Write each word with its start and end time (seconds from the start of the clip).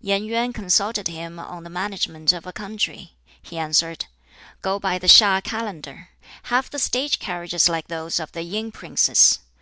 Yen 0.00 0.24
Yuen 0.24 0.50
consulted 0.50 1.08
him 1.08 1.38
on 1.38 1.62
the 1.62 1.68
management 1.68 2.32
of 2.32 2.46
a 2.46 2.54
country. 2.54 3.12
He 3.42 3.58
answered: 3.58 4.06
"Go 4.62 4.78
by 4.78 4.98
the 4.98 5.08
HiŠ 5.08 5.44
Calendar. 5.44 6.08
Have 6.44 6.70
the 6.70 6.78
State 6.78 7.18
carriages 7.18 7.68
like 7.68 7.88
those 7.88 8.18
of 8.18 8.32
the 8.32 8.40
Yin 8.44 8.72
princes. 8.72 9.40